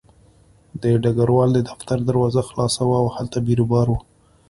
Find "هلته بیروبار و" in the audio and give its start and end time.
3.15-3.95